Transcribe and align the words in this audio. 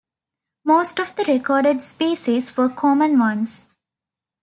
Most 0.65 0.99
of 0.99 1.15
the 1.15 1.23
recorded 1.25 1.83
species 1.83 2.57
were 2.57 2.69
common 2.69 3.19
ones. 3.19 3.67